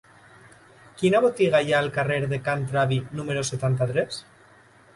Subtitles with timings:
[1.01, 4.21] Quina botiga hi ha al carrer de Can Travi número setanta-tres?